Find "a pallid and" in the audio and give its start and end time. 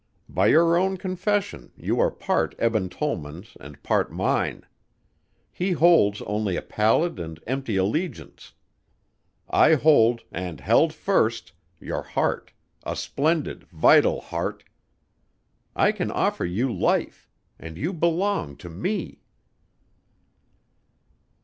6.55-7.39